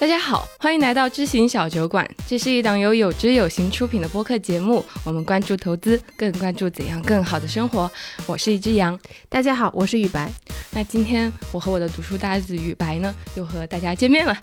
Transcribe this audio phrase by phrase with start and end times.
[0.00, 2.08] 大家好，欢迎来到知行小酒馆。
[2.24, 4.84] 这是一档由有知有行出品的播客节目。
[5.02, 7.90] 我们关注投资，更关注怎样更好的生活。
[8.24, 8.96] 我是一只羊。
[9.28, 10.30] 大家好，我是雨白。
[10.70, 14.38] 那今天我和我的读书搭子雨白呢，又和大家见面了。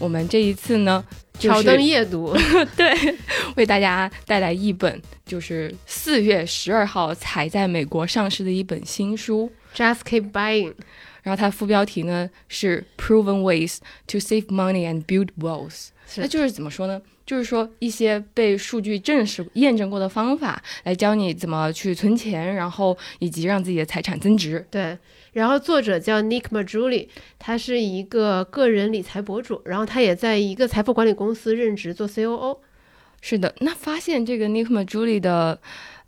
[0.00, 1.04] 我们这一次呢，
[1.38, 2.36] 挑灯夜读，
[2.76, 3.16] 对，
[3.54, 10.74] 为大家带来一本就是四月十二号才在美国上市的一本新书，Just Keep Buying。
[11.26, 17.02] 然后它副标题呢是 Proven Ways to Save Money and Build Wealth，那就是怎么说呢？
[17.26, 24.64] 就是说一些被数据证实、验证过的方法，来教你怎么去存钱，然后以及让自己的财产增值。
[24.70, 24.96] 对，
[25.32, 27.08] 然后作者叫 Nick Majuli，
[27.40, 32.58] 他是一个个人理财博主，然后他也在一个财富管理公司任职做 COO。
[33.20, 35.60] 是的，那发现这个 Nick Majuli 的。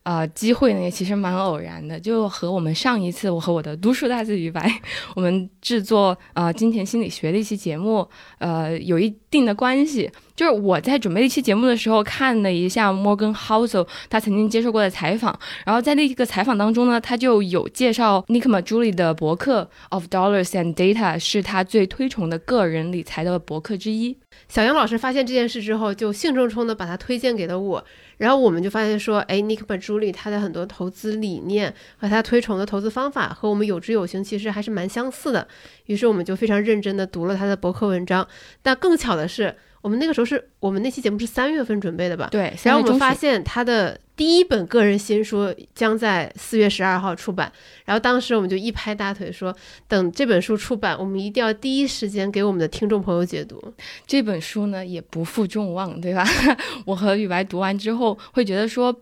[0.08, 4.66] 呃，机会呢也其实蛮偶然的，就和我们上一次我和我的读书大字鱼白，
[5.14, 8.08] 我们制作呃金钱心理学的一期节目，
[8.38, 10.10] 呃有一定的关系。
[10.34, 24.16] 就是我在准备一期节目的时候，看了一下 Morgan Housel 他曾经接受过的采访，然后在那个采访当中呢，他就有介绍 Nick Majuli 的博客 Of Dollars and Data 是他最推崇的个人理财的博客之一。
[24.48, 27.84] 小杨老师发现这件事之后，就兴冲冲的把他推荐给了我。
[28.18, 35.46] 然后我们就发现说，哎，Nick Majuli 他的很多投资理念和他推崇的投资方法和我们有知有行其实还是蛮相似的。
[35.86, 38.26] 于是我们就非常认真的读了他的博客文章。
[38.62, 39.54] 但更巧的是。
[39.80, 42.26] 我们那个时候是我们那期节目是三月份准备的吧？
[42.32, 42.52] 对。
[42.64, 47.50] 然后我们发现他的第一本个人新书将在四月十二号出版。
[47.84, 53.62] 然后当时我们就一拍大腿说，等这本书出版，我们一定要第一时间给我们的听众朋友解读。
[54.04, 56.26] 这本书呢也不负众望，对吧？
[56.84, 58.92] 我和雨白读完之后会觉得说。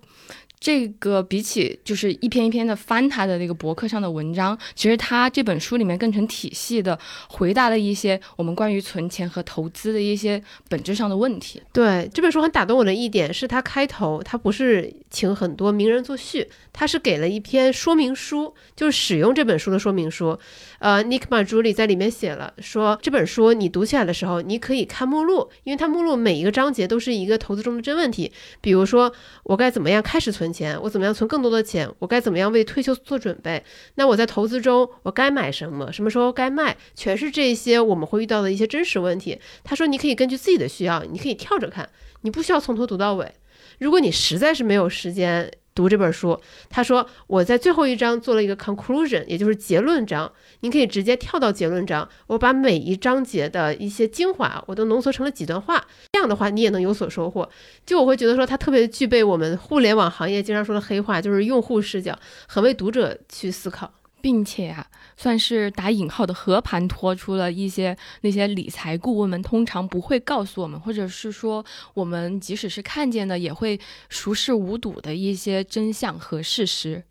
[0.58, 11.62] 这个比起就是一篇一篇的翻他的那个博客上的文章，其实他这本书里面更成体系的回答了一些我们关于存钱和投资的一些本质上的问题。
[11.74, 20.38] 对这本书很打动我的一点是，他开头他不是请很多名人作序，他是给了一篇说明书，就是使用这本书的说明书。
[20.78, 29.12] 呃，Nick Majuli 在里面写了说，这本书你读起来的时候，你可以看目录，因为它目录每一个章节都是一个投资中的真问题，比如说
[29.44, 30.45] 我该怎么样开始存。
[30.46, 31.90] 存钱，我怎么样存更多的钱？
[31.98, 33.62] 我该怎么样为退休做准备？
[33.96, 35.92] 那我在投资中，我该买什么？
[35.92, 36.76] 什么时候该卖？
[36.94, 39.40] 全是这些我们会遇到的一些真实问题。
[39.64, 41.88] 他说，你可以根据自己的需要，你可以跳着看，
[42.20, 43.32] 你不需要从头读到尾。
[43.80, 45.50] 如果你实在是没有时间。
[45.76, 50.32] 读这本书，他说我在最后一章做了一个 conclusion，也就是结论章。
[50.60, 57.48] 您可以直接跳到结论章，我把每一章节的一些精华我都浓缩成了几段话，这样的话你也能有所收获。
[57.84, 63.92] 就我会觉得说，它特别具备我们互联网行业经常说的黑话，就是用户视角，很为读者去思考。
[64.22, 64.84] 并且啊，
[65.16, 77.02] 算是打引号的和盘托出了一些那些理财顾问们通常不会告诉我们，或者是说我们即使是看见的，也会熟视无睹的一些真相和事实。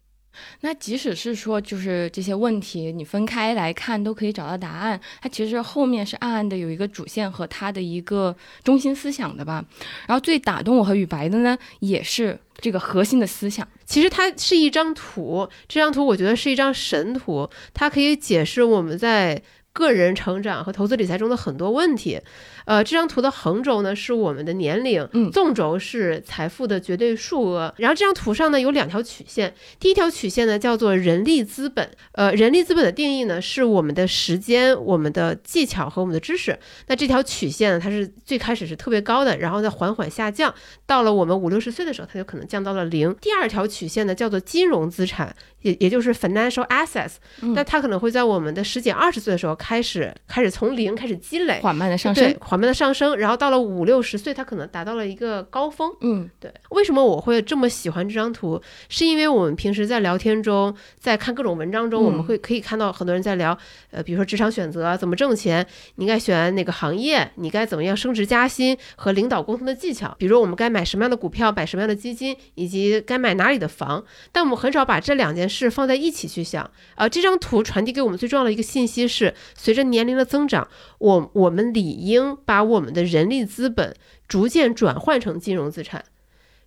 [0.60, 5.00] 那即使是说，就是这些问题，你分开来看都可以找到答案。
[5.22, 9.64] 它其实后面是暗暗的有一个主线和它的一个中心思想的吧。
[10.06, 13.68] 然后最打动我和雨白的呢，也是这个核心的思想。
[13.86, 19.42] 其实它是一张图，这张图我觉得是一张神图，它可以解释我们在。
[19.76, 22.18] 个人成长和投资理财中的很多问题，
[22.66, 27.74] 呃，这张图的横轴呢是我们的年龄，嗯，纵轴是财富的绝对数额。
[27.78, 36.58] 然后这张图上呢有两条曲线，第一条曲线呢叫做人力资本，呃，人力资本的定义呢是我们的时间、我们的技巧和我们的知识。
[36.88, 40.54] 那这条曲线呢，它是最开始是特别高的，然后再缓缓下降，
[40.86, 43.16] 到了我们五六十岁的时候，它就可能降到了零。
[43.22, 45.36] 第二条曲线呢叫做金融资产。
[45.62, 47.14] 也也就是 financial assets，
[47.56, 55.92] 那它可能会在我们的十几二十岁的时候开始开始从零开始积累，缓慢的上升，缓慢的上升，然后到了五六十岁，它可能达到了一个高峰。
[56.00, 56.50] 嗯，对。
[56.70, 58.62] 为什么我会这么喜欢这张图？
[58.88, 63.58] 是因为我们平时在聊天中，在看各种文章中，我们会可以看到很多人在聊，
[63.92, 74.02] 呃，比如说职场选择，怎么挣钱，你应该选哪个行业，你该怎么样升职加薪和领导沟通的技巧，比如我们该买什么样的股票，买什么样的基金，以及该买哪里的房。
[74.32, 75.70] 但我们很少把这两件事。
[75.70, 80.66] 放在一起去想，呃，这张图传递给我们最重要的一个信息是，随着年龄的增长，
[81.00, 83.96] 我我们理应把我们的人力资本
[84.28, 86.06] 逐渐转换成金融资产。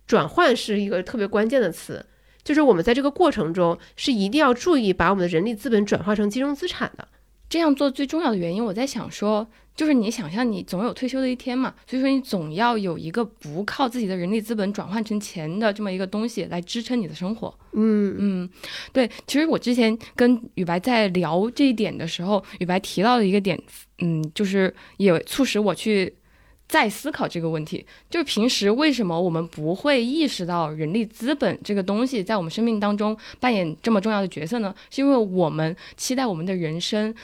[0.05, 2.05] 转换是一个特别关键的词，
[2.43, 7.07] 就是我们在这个过程中是一定要注意把我们的人力资本转化成金融资产的。
[7.49, 9.49] 这样做最重要的原因，我在想说。
[9.79, 17.57] 就是你想象你总有退休的一天嘛，所以说你总要有一个不靠自己的人力资本转换成钱的这么一个东西来支撑你的生活。
[17.71, 18.49] 嗯嗯，
[18.91, 23.57] 对，其实我之前跟雨白在聊这一点的时候，雨白提到的一个点，
[23.99, 26.13] 嗯，就是也促使我去
[26.67, 34.75] 再思考这个问题，就是平时为什么我们不会意识到人力资本这个东西在我们生命当中扮演这么重要的角色呢？
[34.89, 37.15] 是因为我们期待我们的人生。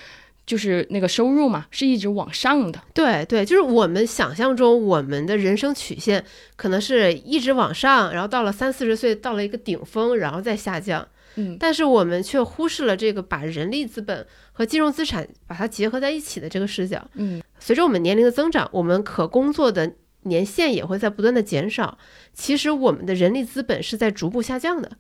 [0.46, 2.82] 就是那个收入嘛，是一直往上的。
[2.94, 6.24] 对对，就是我们想象中我们的人生曲线
[6.56, 11.08] 可能是一直往上，然后到了三四十岁到了一个顶峰，然后再下降。
[11.38, 17.06] 嗯，但是我们却忽视了这个把人力资本和金融资产把它结合在一起的这个视角。
[17.16, 21.98] 嗯，随着我们年龄的增长，我们可工作的年限也会在不断的减少。
[22.34, 24.92] 其实我们的人力资本是在逐步下降的。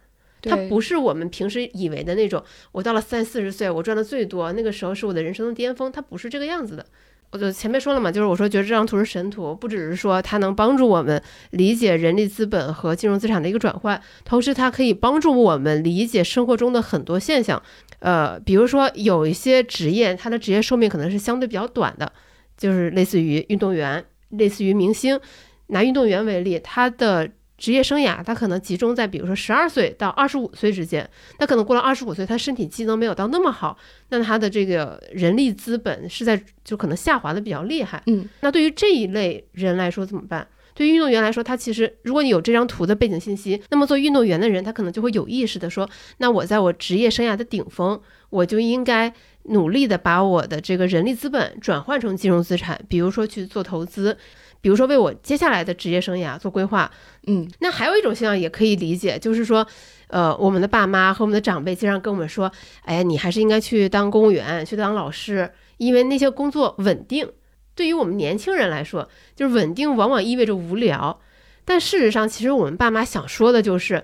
[0.45, 5.91] 它不是我们平时以为的那种，我到了三四十岁，我赚的最多，那个时候是我的人生的巅峰。
[5.91, 6.85] 它不是这个样子的。
[7.31, 17.61] 我就前面说了嘛，就是我说觉得这张图是神图，不只是说它能帮助我们理解人力资本和金融资产的一个转换，同时它可以帮助我们理解生活中的很多现象。
[17.99, 22.09] 呃，比如说有一些职业，它的职业寿命可能是相对比较短的，
[22.55, 25.19] 就是类似于运动员，类似于明星。
[25.67, 27.31] 拿运动员为例，他的。
[27.57, 31.09] 职业生涯，他可能集中在比如说十二岁到二十五岁之间，
[31.39, 33.77] 那可能过了二十五岁，他身体机能没有到那么好，
[34.09, 38.03] 那他的这个人力资本是在就可能下滑的比较厉害。
[38.07, 40.45] 嗯，那对于这一类人来说怎么办？
[40.73, 47.97] 对于运动员来说，他其实如果你有这张图的背景信息，那么做运动员的人，他可能就会有意识的说，那我在我职业生涯的顶峰，
[48.29, 49.13] 我就应该
[49.43, 54.17] 努力的把我的这个人力资本转换成金融资产，比如说去做投资。
[54.65, 56.89] 比如说为我接下来的职业生涯做规划，
[57.27, 59.63] 嗯，那还有一种现象也可以理解，就是说，
[60.07, 62.51] 呃，我们的爸妈和我们的长辈经常跟我们说，
[62.81, 67.31] 哎呀，你还是应该去当公务员，去当老师，因为那些工作稳定。
[67.75, 71.19] 对于我们年轻人来说，就是稳定往往意味着无聊，
[71.63, 74.03] 但事实上，其实我们爸妈想说的就是，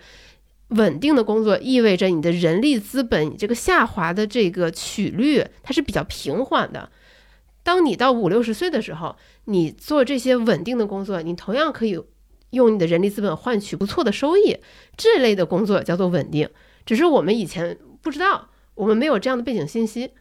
[0.68, 6.88] 稳定的工作意味着你的人力资本你这个下滑的这个曲率它是比较平缓的。
[7.64, 9.16] 当你到五六十岁的时候，
[9.46, 12.00] 你做这些稳定的工作，你同样可以
[12.52, 14.58] 用你的人力资本换取不错的收益。
[14.98, 16.50] 这类的工作叫做稳定，
[16.86, 20.12] 只是我们以前不知道，我们没有这样的背景信息，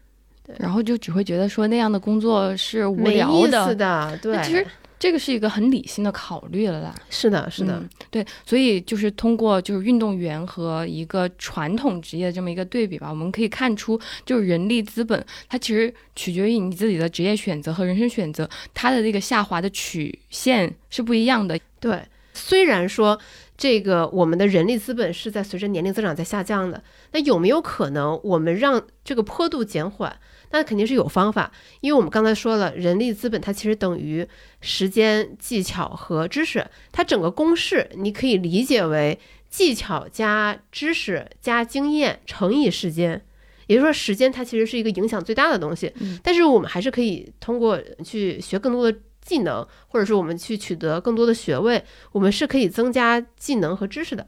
[0.44, 4.66] 对，然后就只会觉得说那样的工作是无聊的，对，其实。
[5.00, 21.58] 这个是一个很理性的考虑了啦，是的，是的，对，所以就是通过就是运动员和一个传统职业这么一个对比吧，我们可以看出，就是人力资本它其实取决于你自己的职业选择和人生选择，它的这个下滑的曲线是不一样的。
[21.80, 22.02] 对，
[22.34, 23.18] 虽然说
[23.56, 26.82] 这个我们的人力资本是在随着年龄增长在下降的，
[27.12, 30.14] 那有没有可能我们让这个坡度减缓？
[30.52, 34.26] 那肯定是有方法，因为我们刚才说了，人力资本它其实等于
[34.60, 39.18] 时间、技巧和知识，它整个公式你可以理解为
[39.48, 43.24] 技巧加知识加经验乘以时间，
[43.68, 45.92] 也就是说，时间它其实是一个影响最大的东西。
[46.22, 54.26] 但是我们还是可以通过去学更多的技能，或者说我们去取得更多的学位，我们是可以增加技能和知识的。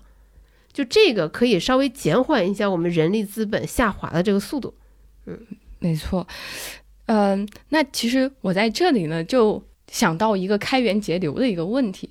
[0.73, 4.75] 就这个可以稍微减缓一下我们人力资本下滑的这个速度。
[5.27, 5.45] 嗯。
[5.83, 6.25] 没错，
[7.07, 12.09] 嗯，那其实我在这里呢，就想到一个开源节流的一个问题，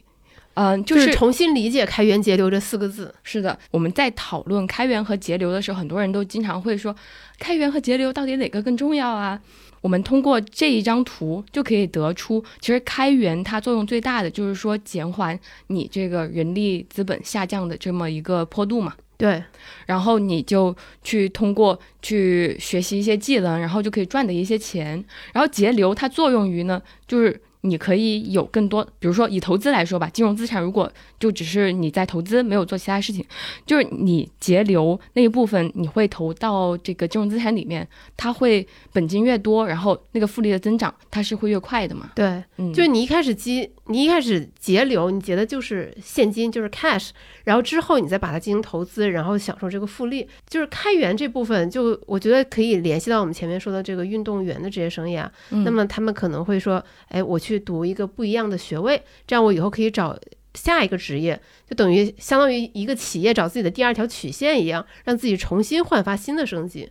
[0.56, 3.16] 嗯，就是重新理解“开源节流”这四个字。
[3.24, 6.94] 是的，我们在讨论开源和节流的时候，很多人都经常会说，
[7.40, 9.42] 开源和节流到底哪个更重要啊？
[9.80, 18.94] 我们通过这一张图就可以得出，其实开源它作用最大的就是说减缓你这个人力资本下降的这么一个坡度嘛。
[19.22, 19.44] 对，
[19.86, 25.04] 然后你就去通过去学习一些技能，然后就可以赚的一些钱。
[25.32, 27.42] 然后节流它作用于呢，就是。
[27.64, 33.24] 你可以有更多，比如说以投资来说吧，金融资产如果就只是你在投资，没有做其他事情，
[33.68, 37.88] 就是你节流那一部分，你会投到这个金融资产里面，
[38.18, 42.10] 它会本金越多，然后那个复利的增长它是会越快的嘛？
[42.16, 47.10] 对，嗯，就是你一开始积，你一开始节流，你结的就是现金，就是 cash，
[47.44, 57.42] 然后之后你再把它进行投资，然后享受这个复利，就是开源这部分，就我觉得可以联系到我们前面说的这个运动员的职业生涯，那么他们可能会说，哎，我。
[57.42, 60.16] 去读一个不一样的学位，这样我以后可以找
[60.54, 66.88] 下一个职业，就等于相当于一个企业找自己的第二条曲线一样，让自己重新焕发新的生机。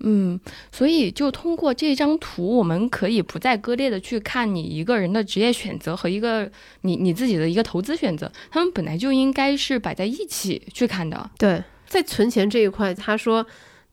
[0.00, 0.38] 嗯，
[0.70, 6.50] 所以就通过这张图，我们可以不再割裂的去看你一个人的职业选择和一个
[6.82, 11.30] 你你自己的一个投资选择，他们本来就应该是摆在一起去看的。
[11.38, 13.46] 对，在存钱这一块，他说。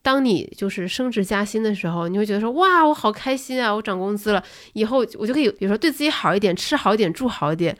[0.04, 4.44] 当你就是升职加薪的时候，你会觉得说哇，我好开心啊，我涨工资了，
[4.74, 7.74] 以后我就可以，比如说对自己好一点，吃好一点，住好一点。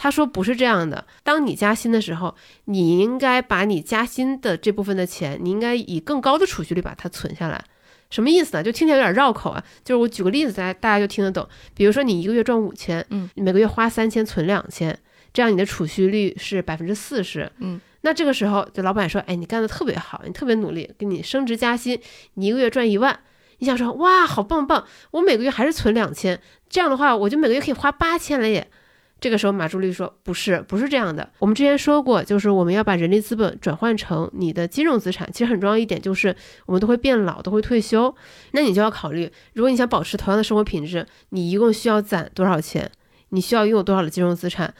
[0.00, 2.36] 他说不是这样的，当你加薪的时候，
[2.66, 7.64] 你应该把你加薪的这部分的钱，你应该以更高的储蓄率把它存下来。
[8.08, 8.62] 什么意思呢？
[8.62, 9.62] 就听起来有点绕口啊。
[9.84, 11.46] 就是我举个例子，大家大家就听得懂。
[11.74, 14.96] 比如说你一个月赚五千，嗯，每个月花三千，存两千，
[15.32, 17.80] 这样你的储蓄率是百分之四十，嗯。
[18.02, 22.00] 那这个时候，就老板说，哎，你干的特别好，你特别努力，给你升职加薪，
[22.34, 23.18] 你一个月赚一万。
[23.58, 24.86] 你想说，哇，好棒棒！
[25.10, 26.40] 我每个月还是存两千，
[26.70, 28.70] 这样的话，我就每个月可以花八千了耶。
[29.20, 31.28] 这个时候，马助理说，不是，不是这样的。
[31.38, 35.28] 我们之前说过，就是我们要把人力资本转换成你的金融资产。
[35.32, 36.34] 其实很重要一点就是，
[36.66, 38.14] 我们都会变老，都会退休，
[38.52, 42.90] 那你就要考虑，如果你想保持同样的生活品质，你一共需要攒多少钱？
[43.30, 44.72] 你需要拥有多少的金融资产？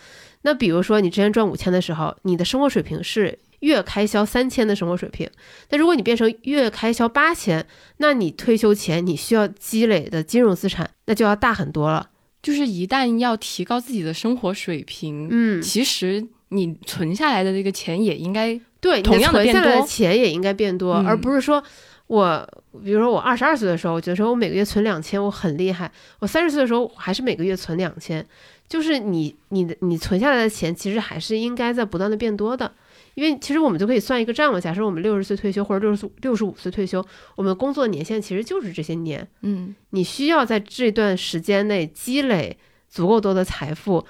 [0.42, 5.28] 那比如说，你之前赚五千的时候，你的生活水平是月开销三千的生活水平。
[5.70, 7.66] 那如果你变成月开销八千，
[7.96, 12.10] 那你退休前你需要积累的金融资产那就要大很多了。
[12.42, 21.62] 就是一旦要提高自己的生活水平，嗯，其实你存下来的这个钱也应该对同样的变多，钱也应该变多，而不是说
[22.06, 22.48] 我，
[22.84, 25.90] 比如说我二十二岁的时候，我觉得说我每个月存两千，我很厉害。
[26.20, 28.24] 我三十岁的时候还是每个月存两千。
[28.68, 32.70] 就是你你的你存下来的钱，其实还是应该在不断的变多的，
[33.18, 34.60] 因为其实我们就可以算一个账嘛。
[34.60, 39.26] 假设我们六十岁退休或者六十六十五岁退休，我们工作年限其实就是这些年。
[39.42, 42.56] 嗯，你需要在这段时间内积累
[42.88, 44.04] 足够多的财富，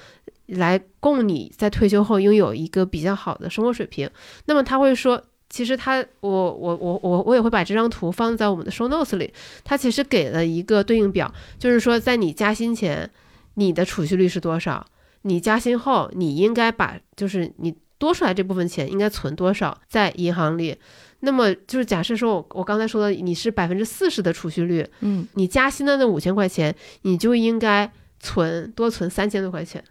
[0.47, 4.11] 来供你在退休后拥有一个比较好的生活水平。
[4.45, 9.33] 那么他会说，其实他我我我我我也会把这张图放在我们的 show notes 里。
[9.65, 13.11] 他其实给了一个对应表，就是说在你加薪前。
[13.55, 14.87] 你的储蓄率是多少？
[15.23, 20.77] 你加薪后，你应该把就是你多出来这部分钱应该存多少在银行里？
[21.21, 27.91] 那么就是假设说我我刚才说的你是百分之四十的储蓄率，嗯，你加薪的那五千块钱，你就应该
[28.21, 29.83] 存多存三千多块钱，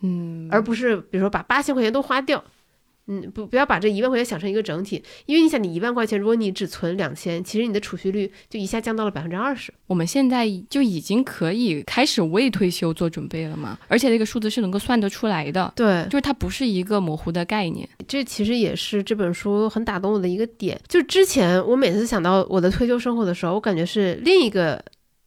[0.00, 2.42] 嗯，而不是比如说把八千块钱都花掉。
[3.06, 9.72] 嗯，不，不要把这一万块钱想成一个整体，因为你想，你一万块钱，如果你只存两千，其实你的储蓄率就一下降到了百分之二十。
[9.86, 13.78] 我们现在就已经可以开始为退休做准备了嘛？
[13.88, 17.86] 而且这个数字是能够算得出来的，对，就是它不是一个模糊的概念。
[18.08, 20.80] 这其实也是这本书很打动我的一个点。
[20.88, 24.82] 就之前我每次想到我的退休生活的时候，我感觉是另一个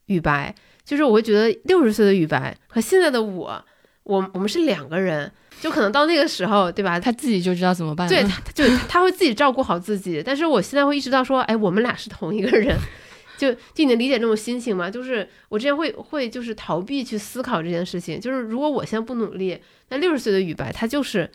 [0.08, 3.64] 雨白，就是我会觉得六十岁的雨白和现在的我，
[4.08, 5.32] 我我们是两个人。
[5.60, 7.00] 就可能到那个时候，对吧？
[7.00, 8.08] 他自己就知道怎么办。
[8.08, 10.22] 对，他就他会自己照顾好自己。
[10.24, 12.78] 但是我现在会意识到说，哎，我们俩是同一个人，
[13.40, 14.88] 就就你能理解这种心情吗？
[14.88, 18.22] 就是我之前会会就是逃避去思考这件事情。
[18.22, 19.60] 就是如果我现在不努力，
[19.90, 21.28] 那六十岁的雨白他就是。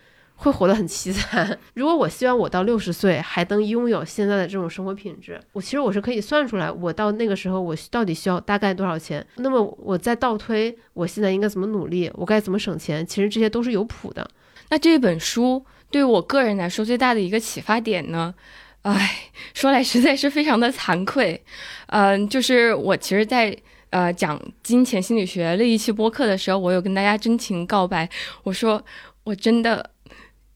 [0.42, 1.56] 会活得很凄惨。
[1.74, 9.24] 如果我希望我到六十岁还能拥有现在的这种生活品质，我其实我是可以算出来，我到那个时候我到底需要大概多少钱。
[9.36, 14.28] 那么我再倒推，我现在应该怎么努力，我该怎么省钱，其实这些都是有谱的。
[14.70, 18.34] 那这本书对我个人来说最大的一个启发点呢？
[18.82, 21.40] 唉，说来实在是非常的惭愧。
[21.86, 23.56] 嗯，就是我其实，在
[23.90, 28.08] 呃讲金钱心理学那一期播客的时候，我有跟大家真情告白，
[28.42, 28.84] 我说
[29.22, 29.88] 我真的。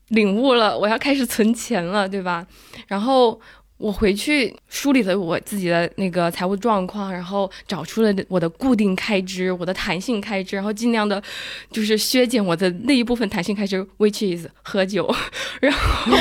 [0.08, 2.46] 领悟了，我要开始存钱了，对吧？
[2.86, 3.40] 然后
[3.78, 11.22] 我回去梳理了我自己的那个财务状况，然后找出了我的固定开支、我的弹性开支，然后尽量的，
[11.70, 15.12] 就是削减我的那一部分弹性开支，which is 喝酒。
[15.60, 16.16] 然后，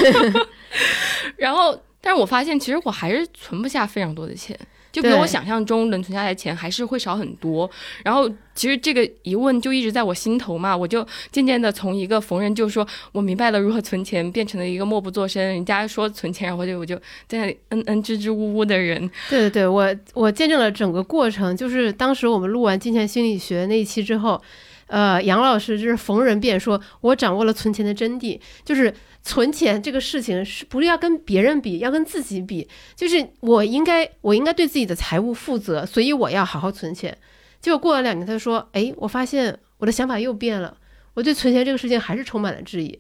[1.38, 4.58] 然后，但是我发现其实我还是存不下非常多的钱。
[4.96, 7.70] 就比我想象中能存下来的钱还是会少很多，
[8.02, 16.96] 然后其实这个疑问就一直在我心头嘛，我就渐渐的从一个逢人就说我明白了如何存钱，变成了一个默不作声，人家说存钱，然后就我就
[17.28, 19.06] 在那里嗯嗯支支吾吾的人。
[19.30, 24.42] 对对对，我我见证了整个过程，就是当时我们录完金钱心理学那一期之后，
[24.88, 28.94] 呃，杨老师就是逢人便说，我掌握了存钱的真谛，就是。
[29.28, 32.70] 存钱这个事情是不是要跟别人比，要跟自己比？
[32.96, 37.18] 就是我应该，我应该对自己的财务负责，所以我要好好存钱。
[37.60, 40.78] 结果过了两年，他说：“哎，我发现我的想法又变了，
[41.16, 43.00] 我对存钱这个事情还是充满了质疑，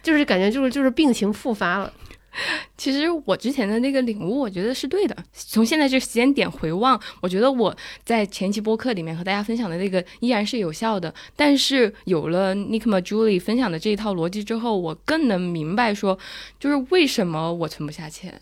[0.00, 1.92] 就是感觉就是就是病情复发了。”
[2.76, 5.16] 其实我之前的那个领悟，我觉得是对的。
[5.32, 7.74] 从现在这时间点回望，我觉得我
[8.04, 11.14] 在前期播客里面和大家分享的那个依然是有效的。
[11.36, 16.18] 但是有了 Nick Ma Julie 分享的这一套逻辑之后，我更能明白说，
[16.58, 18.40] 就是为什么我存不下钱。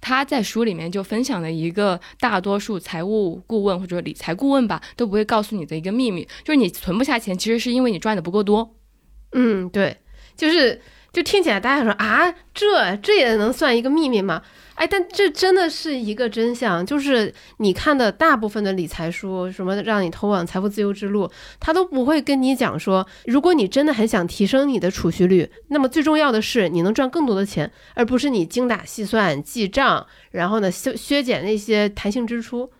[0.00, 8.74] 他在书里面就分享了一个大多数财务顾问或者理财顾问吧都不会告诉你的一个秘密，就是你存不下钱，其实是因为你赚的不够多。
[9.32, 9.96] 嗯，对，
[10.36, 10.80] 就是。
[11.12, 14.42] 就听起来，大家说啊，这这也能算一个秘密吗？
[14.76, 32.70] 哎，但这真的是一个真相，就是你看的大部分的理财书，什么让你通往财富自由之路，他都不会跟你讲说，如果你真的很想提升你的储蓄率，那么最重要的是你能赚更多的钱，而不是你精打细算记账，然后呢削削减那些弹性支出，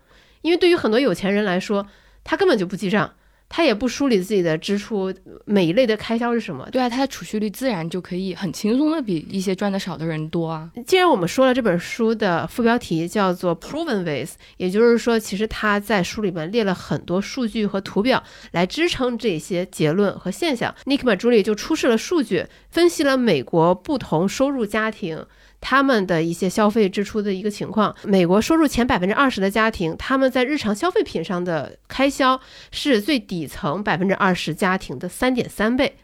[0.41, 1.87] 因为对于很多有钱人来说，
[2.25, 3.13] 他根本就不记账。
[3.55, 5.13] 他也不梳理自己的支出，
[5.45, 6.67] 每一类的开销是什么？
[6.73, 10.71] 对啊，他的储蓄率自然就可以很轻松的比一些赚的少的人多啊。
[10.87, 20.75] 既然我们说了这本书的副标题叫做 Proven Ways，也就是说，其实他在书里面列了很多数据和图表来支撑这些结论和现象。
[20.87, 25.27] Nick m a j u l i 就出示了数据，分析了美国不同收入家庭。
[25.65, 32.39] 他们的一些消费支出的一个情况，美国收入前百分之二十的家庭，他们在日常消费品上的开销
[32.73, 35.97] 是最底层百分之二十家庭的三点三倍，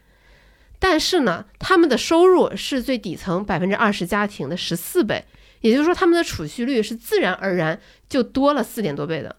[0.79, 5.25] 但是呢，他们的收入是最底层百分之二十家庭的十四倍，
[5.59, 9.35] 也就是说，他们的储蓄率是自然而然就多了四点多倍的。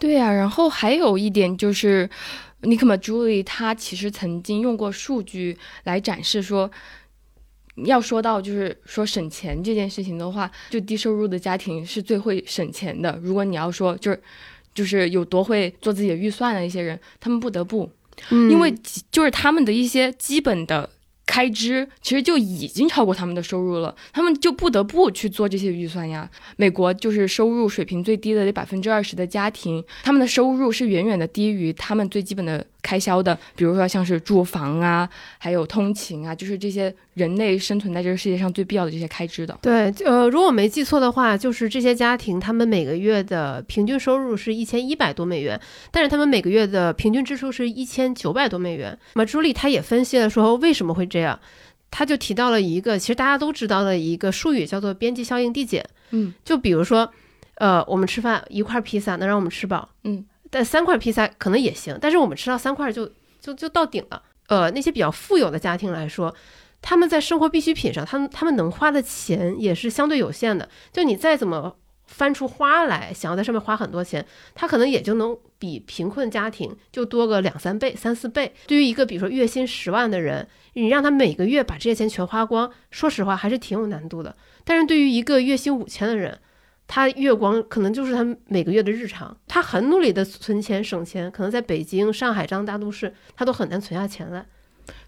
[0.00, 2.10] 对呀，然后还有一点就是，
[2.62, 6.68] 尼克马朱莉他其实曾经用过数据来展示说。
[7.76, 13.18] 要说到就是说省钱这件事情的话，就低收入的家庭是最会省钱的。
[13.22, 14.22] 如果你要说就是
[14.74, 17.90] 就是有多会做自己的预算的一些人，他们不得不，
[18.30, 18.74] 因为
[19.10, 20.90] 就是他们的一些基本的。
[21.26, 26.30] 开支其实就已经超过他们的收入了，他们就不得不去做这些预算呀。
[26.56, 39.58] 美国就是收入水平最低的这百分之二十的家庭，他们的收入是远远的低于他们最基本的开销的，比如说像是住房啊，还有通勤啊，就是这些人类生存在这个世界上最必要的这些开支的。
[39.62, 45.58] 对，呃，如果我没记错的话，就是这些家庭他们每个月的平均收入是一千一百多美元，
[45.90, 48.96] 但是他们每个月的平均支出是一千九百多美元。
[49.14, 51.40] 那么朱莉她也分析了说为什么会这样。
[51.96, 55.88] 他就提到了一个，其实大家都知道的一个术语，叫做边际效应递减。
[56.10, 57.08] 嗯，就比如说，
[57.54, 64.22] 呃，我们吃饭一块披萨能让我们吃饱，嗯，但三块披萨可能也行，但是我们吃到三块就就就到顶了。
[64.46, 66.32] 呃，那些比较富有的家庭来说，
[66.80, 70.68] 他们在生活必需品上，他们他们能花的钱也是相对有限的。
[70.92, 71.74] 就你再怎么。
[72.06, 78.54] 翻出花来，想要在上面花很多钱，他可能也就能比贫困家庭就多个两三倍、三四倍。
[78.66, 84.36] 对于一个比如说月薪十万的人，你让他每个月把这些钱全花光，说实话还是挺有难度的。
[84.64, 86.38] 但是对于一个月薪五千的人，
[86.86, 89.36] 他月光可能就是他每个月的日常。
[89.46, 94.44] 他很努力的存钱省钱，可能在北京、上海这样大都市，他都很难存下钱来。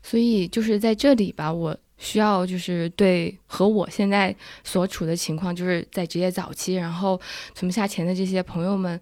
[0.03, 1.77] 所以就是在这里吧，我。
[1.99, 7.19] 需要就是对和我现在所处的情况，就是在职业早期，然后
[7.55, 9.01] 存不下钱的这些朋友们，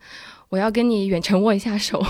[0.49, 2.01] 我要跟你远程握一下手。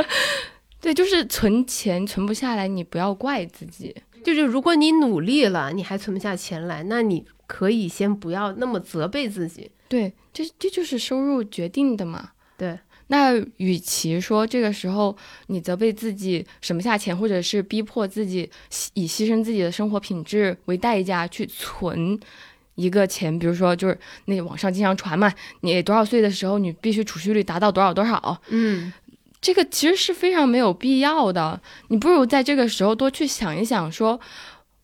[0.78, 3.96] 对，就是存钱存不下来，你不要怪自己。
[4.22, 9.70] 就是如果你努力了，你还存不下钱来，那你可以先不要那么责备自己。
[9.90, 12.30] 对，这这就是收入决定的嘛。
[12.56, 12.78] 对。
[13.08, 15.16] 那与其说这个时候
[15.48, 18.48] 你责备自己省不下钱，或者是逼迫自己
[18.94, 22.16] 以牺牲自己的生活品质为代价去存
[22.76, 28.92] 一个钱，比如说就是那网上经常传嘛，你多少岁的时候你必须储蓄率达到多少多少，嗯，
[29.40, 31.60] 这个其实是非常没有必要的。
[31.88, 34.20] 你不如在这个时候多去想一想，说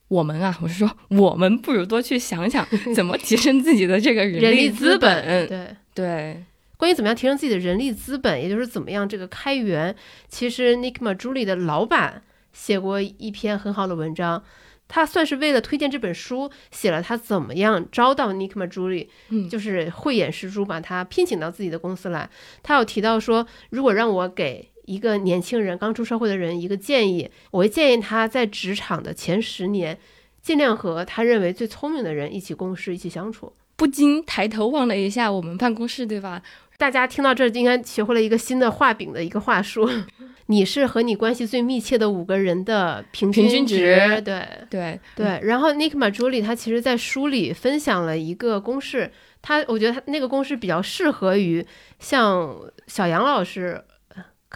[0.08, 6.44] 我们啊，我是说我们不如多去想想 怎么提升自己的这个人力资本，对对。
[6.78, 9.96] 关于怎么样提升自己的人力资本，也就是怎么样这个开源，
[10.28, 14.44] 其实 Nick m a j u l i 的老板写过一篇很好的文章，
[14.86, 22.28] 他算是为了推荐这本书，写了他怎么样招到 Nick m a j u l i 嗯，就是慧眼识珠，把他聘请到自己的公司来。
[22.62, 29.98] 他有提到说，如果让我给一个年轻人刚出社会的人一个建议，我会建议他在职场的前十年，
[30.40, 33.52] 尽量和他认为最聪明的人一起共事，一起相处。
[33.76, 36.40] 不禁抬头望了一下我们办公室，对吧？
[36.78, 39.88] 大家听到这应该学会了一个新的画饼的一个话术。
[40.48, 45.40] 你是和你关系最密切的五个人的平均值，对对对。
[45.42, 49.10] 然后 Nick a j u l i 他其实在书里分享了一个公式，
[49.42, 51.66] 他我觉得他那个公式比较适合于
[51.98, 53.82] 像小杨老师，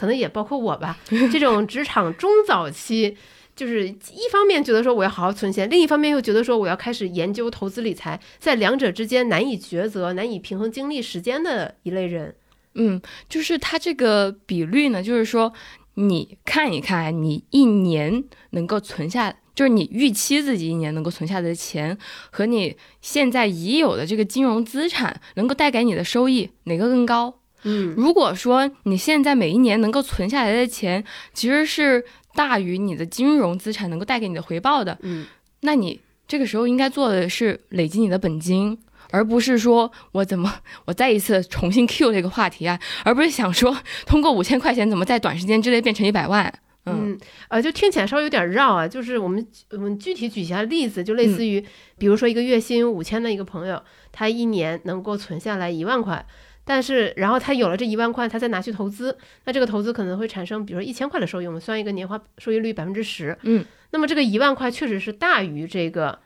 [0.01, 0.99] 可能也包括我吧，
[1.31, 3.19] 这种职场中早期。
[3.55, 12.35] 就是一方面觉得说我要好好存钱，另一方面又觉得说我要开始研究投资理财，在两者之间难以抉择、难以平衡精力时间的一类人。
[12.77, 15.53] 嗯，就是他这个比率呢，就是说
[15.95, 21.99] 你看一看，你一年能够存下，就是你预期自己一年能够存下的钱，
[22.31, 27.40] 和你现在已有的这个金融资产能够带给你的收益，哪个更高？
[27.63, 32.05] 嗯，如果说你现在每一年能够存下来的钱，其实是。
[32.33, 35.27] 大于你的金融资产能够带给你的回报的，嗯，
[35.63, 38.79] 那你这个时候应该做的是累积你的本金，
[39.11, 46.55] 而不是说我怎么 我再一次重新 Q 这个话题啊，而不是想说通过五千块钱怎么在短时间之内变成一百万。
[46.87, 48.89] 嗯，呃，就听起来稍微有点绕啊。
[48.89, 51.65] 就是我们我们具体举一下例子，就类似于，
[51.99, 56.25] 比如说一个月薪五千的一个朋友，他一年能够存下来一万块，
[56.65, 63.37] 但是然后他有了这一万块，他再拿去投资，那这个投资可能会产生，比如说一千块的收益，我们算一个年化收益率百分之十。
[63.43, 66.19] 嗯，那么这个一万块确实是大于这个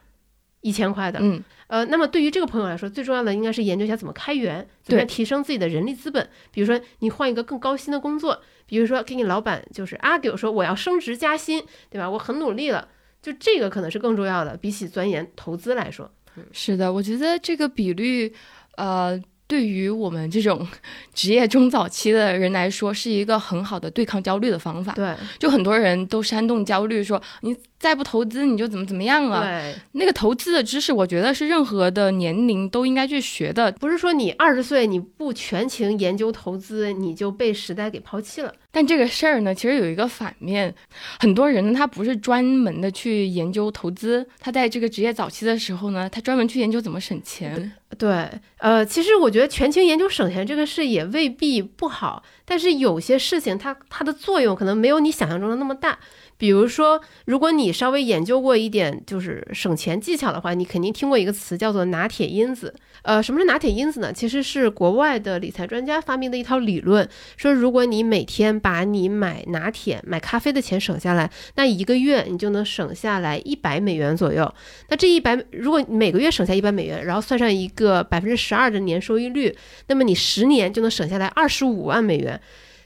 [0.64, 1.20] 一千块的。
[1.22, 6.29] 嗯，呃，那么对于这个朋友来说，最重要的应该是研究一下怎么开源，怎么样提升自己的人力资本。
[6.50, 8.42] 比如说你换一个更高薪的工作。
[8.66, 12.09] 比如说，给你老板就是 argue 说我要升职加薪，对吧？
[12.09, 12.88] 我很努力了，
[13.20, 16.11] 就这个可能是更重要的，比起钻研投资来说。
[16.50, 18.35] 是的，我觉得这个比率，
[18.77, 19.22] 呃。
[19.46, 20.66] 对于我们这种
[21.12, 24.94] 职业中早期的人来说，是一个很好的对抗焦虑的方法。
[24.94, 29.42] 对，就很多人都煽动焦虑，说你再不投资，你就怎么怎么样了。
[29.42, 33.70] 对，那个投资的知识，我觉得是任何的年龄都应该去学的。
[33.73, 38.55] 不是说你二十岁你不全情研究投资，你就被时代给抛弃了。
[38.70, 40.75] 但这个事儿呢，其实有一个反面，
[41.20, 47.70] 很多人呢，他不是专门的去研究投资，他在这个职业早期的时候呢，他专门去研究怎么省钱。
[47.99, 55.99] 对，呃，其实我觉得全情研究省钱这个事也未必不好，但是有些事情它它的作用可能没有你想象中的那么大。
[56.37, 62.75] 比如说，如果你稍微研究过一点就是省钱技巧的话，你肯定听过一个词叫做拿铁因子。
[63.03, 64.12] 呃，什么是拿铁因子呢？
[64.12, 74.53] 其实是国外的理财专家发明的一套理论，说如果你每天把你买拿铁、买咖啡的钱省下来，那一个月你就能省下来一百美元左右。
[74.88, 79.55] 那这一百，如果每个月省下一百美元，然后算上一个百分之十二的年收益率，
[79.87, 82.40] 那么你十年就能省下来二十五万美元。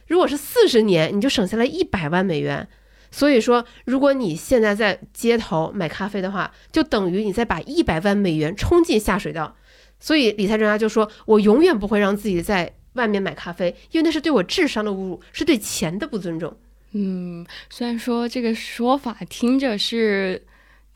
[0.08, 2.66] 如果是四十年，你就省下来一百万美元。
[3.10, 9.56] 所以说，如果你现在在街头买咖啡的话，就等于你在把一百万美元冲进下水道。
[10.00, 16.56] 所以理财专家就说：“我永远不会让自己在外面买咖啡，因为那是对我智商的侮辱，是对钱的不尊重。”
[16.92, 20.42] 嗯，虽然说这个说法听着是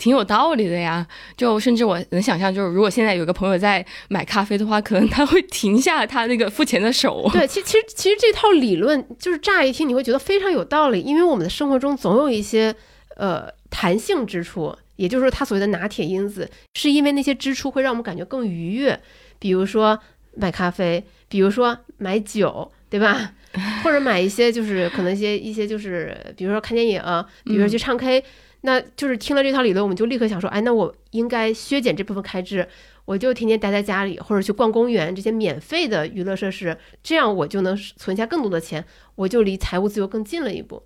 [0.03, 7.31] 挺有道理的呀，就甚至我能想象，就是如果现在有个朋友在买咖啡的话，可能他会停下他那个付钱的手。
[7.33, 12.75] 对，其其实其实这套理论就是乍一听你会觉得非常有道理，因为我们的生活中总有一些
[13.17, 14.75] 呃弹性支出。
[14.97, 19.01] 也就是说，他所谓的拿铁因子，是因为那些支出会让我们感觉更愉悦，
[19.39, 19.99] 比如说
[20.37, 23.33] 买咖啡，比如说买酒，对吧？
[23.83, 27.03] 或者买一些就是可能一些一些就是，比如说看电影，
[27.45, 28.23] 比如说去唱 K，
[28.63, 32.67] 那就是听了这套理论，我们就立刻想说，哎，那我应该削减这部分开支，
[33.05, 40.83] 我就天天待在家里，或者去逛公园这些免费的娱乐设施，这样我就能存下更多的钱，我就离财务自由更近了一步。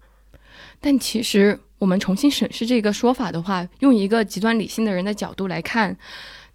[0.80, 1.60] 但其实。
[1.78, 5.94] 我们重新审视这个说法的话，用一个极端理性的人的角度来看，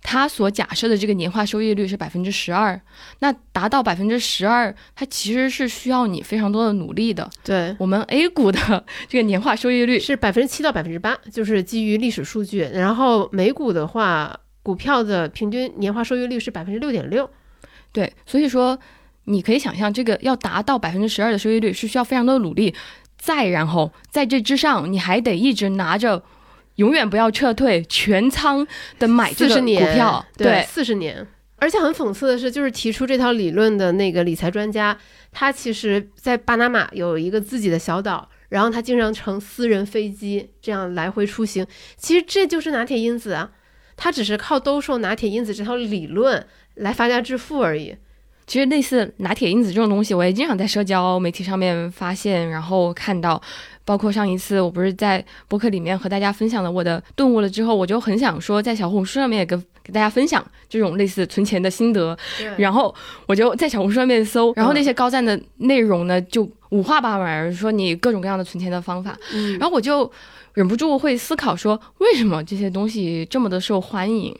[0.04, 2.80] 他所假设的这个年化收益率是百分之十二。
[3.20, 7.30] 那达到百分之十二，它其实是需要你非常多的努力的。
[7.44, 8.60] 对我们 A 股的
[9.08, 12.62] 这个年化收益率是百分之七到百分之八，就是基于历史数据。
[12.74, 17.30] 然后美股的话，股票的平均年化收益率是百分之六点六。
[17.92, 18.80] 对，所以说
[19.26, 22.74] 你可以想象，这个要达到百分之十二的收益率，是需要非常多的努力。
[23.18, 26.24] 再然后，在这之上，你还得一直拿着，
[26.76, 28.66] 永远不要撤退，全仓
[28.98, 31.26] 的买这个股票，对，四十年。
[31.58, 34.98] 而且很讽刺的是，就是提出这套理论的那个理财专家，
[35.32, 41.64] 他其实在巴拿马有一个自己的小岛，然后他经常乘私人飞机这样来回出行。
[41.98, 43.52] 其实这就是拿铁因子啊，
[43.96, 47.96] 他只是靠兜售拿铁因子这套理论来发家致富而已。
[48.48, 53.40] 其实类似拿铁因子这种东西，我也经常在社交媒体上面发现，然后看到，
[53.92, 62.18] 包括上一次我不是在博客里面和大家分享了我的顿悟了之后，我就很想说，在小红书上面也跟给大家分享这种类似存钱的心得。
[62.56, 69.14] 然后我就在小红书上面搜，然后那些高赞的内容呢，就五花八门，说你各种各样的存钱的方法。
[69.60, 70.10] 然后我就
[70.54, 74.34] 忍不住会思考说，为什么这些东西这么的受欢迎？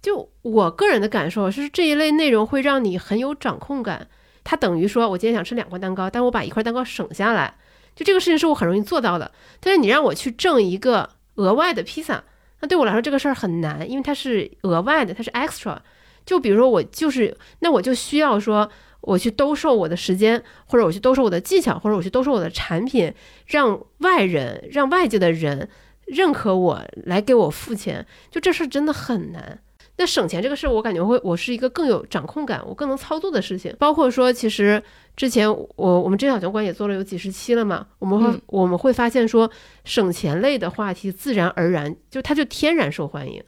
[0.00, 4.08] 就我个人的感受是，这一类内容会让你很有掌控感。
[4.42, 7.54] 它等于说，我今天想吃两块蛋糕，但我把一块蛋糕省下来，
[7.94, 9.30] 就这个事情是我很容易做到的。
[9.60, 12.24] 但是你让我去挣一个额外的披萨，
[12.60, 15.78] 那对我来说这个事儿很难，因为它是额外的，它是 extra。
[16.26, 23.12] 就比如说我就是，那我就需要说，我去兜售我的时间，或者我去兜售我的技巧，或者我去兜售我的产品，
[23.46, 25.68] 让外人、让外界的人
[26.06, 28.06] 认可我，来给我付钱。
[28.30, 29.60] 就这事儿真的很难。
[30.00, 33.76] 那省钱这个事，我感觉会，我是一个更有掌控感，我更能操作的事情。
[33.78, 34.82] 包括说，其实
[35.14, 39.50] 之前我我们真小酒馆也做了有几十期了嘛，我们会我们会发现说，
[39.84, 43.44] 省钱类的话题自然而然就它就天然受欢迎。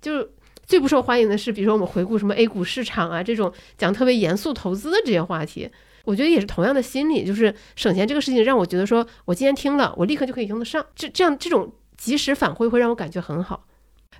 [0.00, 0.26] 就
[0.64, 5.70] 最不受欢迎的是，比如说我们回顾什么 A 股市场啊这种讲特别严肃投资的这些话题，
[6.06, 13.66] 我觉得也是同样的心理，就是省钱这个事情让我觉得说，我今天听了，我立刻就可以用得上，这这样这种及时反馈会让我感觉很好。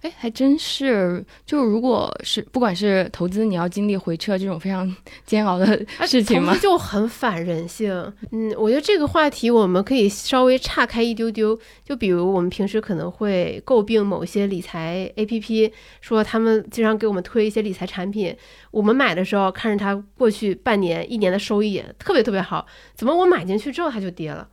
[0.04, 1.24] 哎，还真是。
[1.46, 5.66] 就如果是不管是投资，你要经历回撤这种非常 煎熬的
[6.06, 6.54] 事情吗？
[6.60, 7.90] 就很反人性。
[8.30, 11.58] 嗯，我觉得这个话题我们可以稍微岔开一丢丢。
[11.82, 18.36] 就比如我们平时可能会诟病某些理财 APP，说他们经常给我们推一些理财产品，
[18.72, 24.46] 我们买的时候看着它过去半年、一年的收益特别特别好，怎么我买进去之后它就跌了？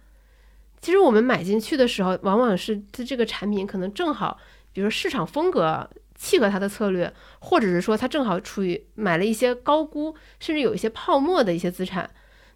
[0.79, 4.37] 其实我们买进去的时候，往往是它这个产品可能正好。
[4.73, 12.09] 比如说市场风格契合他的策略，或者是说他正好处于买了一些高估，甚至有一些泡沫的一些资产，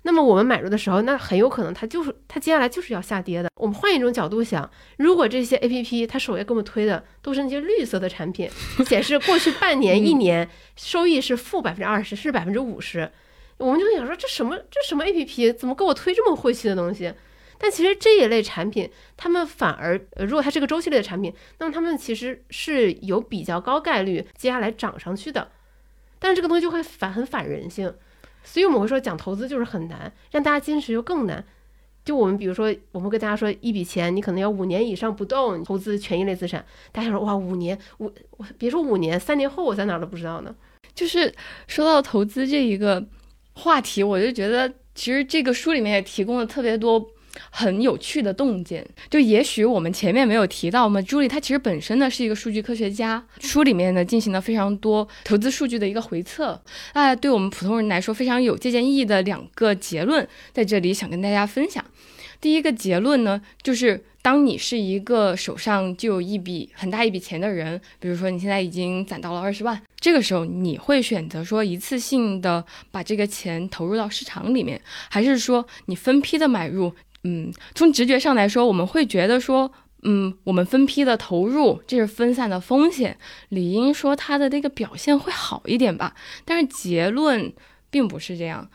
[0.04, 3.50] 那么我们买入的时候，那很有可能它就是它接下来就是要下跌的。
[3.56, 8.48] 我们换一种角度想，如果这些 A P P 它首页给我们推的都是那些绿色的产品，
[8.86, 13.12] 显示过去半年、 一年收益是负百分之二十，是百分之五十，
[13.58, 17.12] 我们就想说这什么这什么 A P P 怎么给我推这么晦气的东西？
[17.58, 25.50] 但其实这一类产品，他们反而，如果它是个周期类的产品，那么他们其实是有比较高概率接下来涨上去的。
[26.20, 27.94] 但是这个东西就会反很反人性，
[28.44, 31.46] 所以我们会说讲投资就是很难，让大家坚持就更难。
[32.04, 40.56] 就我们比如说，我们跟大家说一笔钱，你可能要五年以上不动投资权益类资产，大家说哇，五年，五我别说五年，三年后我在哪儿都不知道呢。
[40.94, 41.34] 就是
[41.68, 43.04] 说到投资这一个
[43.54, 47.10] 话题，我就觉得其实这个书里面也提供了特别多。
[47.50, 56.62] 很有趣的洞见，就也许我们前面没有提到，我们朱莉她其实本身呢是一个数据科学家，书里面呢进行了非常多投资数据的一个回测，
[56.94, 61.84] 那对我们普通人来说非常有借鉴意义的两个结论，在这里想跟大家分享。
[62.42, 76.94] 第一个结论呢，就是当你是一个手上就有一笔很大一笔钱的人，比如说你现在已经攒到了二十万，这个时候你会选择说一次性的把这个钱投入到市场里面，还是说你分批的买入？
[77.28, 79.72] 嗯，从直觉上来说，我们会觉得说，
[80.04, 83.18] 嗯，我们分批的投入，这是分散的风险，
[83.50, 86.14] 理应说它的那个表现会好一点吧。
[86.46, 87.52] 但是结论
[87.90, 88.70] 并不是这样，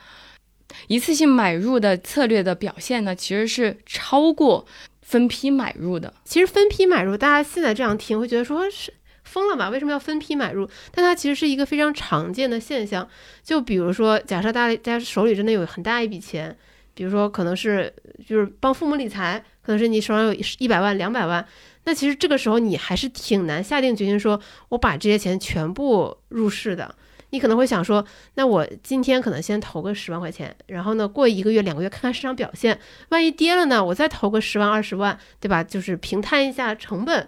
[0.89, 4.67] 一次性买入的策略的表现呢，其实是超过
[5.01, 6.13] 分批买入的。
[6.25, 9.69] 其实分批买入，大家现在这样听会觉得说是疯了吧？
[9.69, 10.69] 为什么要分批买入？
[10.91, 13.09] 但它其实是一个非常常见的现象。
[13.45, 16.59] 就比如说，假设大家大家手里真的有很大一笔钱。
[17.01, 17.91] 比如说，可能是
[18.29, 21.43] 就是帮父母理财，可能是你手上有一百万、两百万，
[21.85, 26.95] 那其实这个时候你还是挺难下定决心说，我把这些钱全部入市的。
[27.31, 35.65] 你可能会想说，那我今天可能先投个十万块钱，然后呢，过一个月、两个月看看市场表现，万一跌了呢，我再投个十万、二十万，对吧？
[35.65, 37.27] 就是平摊一下成本。